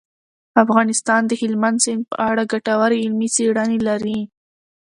افغانستان 0.63 1.21
د 1.27 1.31
هلمند 1.41 1.77
سیند 1.85 2.03
په 2.11 2.15
اړه 2.29 2.43
ګټورې 2.53 2.97
علمي 3.03 3.29
څېړنې 3.35 3.79
لري. 3.87 4.19